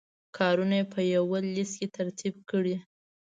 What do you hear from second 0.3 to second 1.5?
کارونه یې په یوه